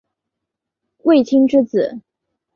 [1.03, 2.01] 卫青之子。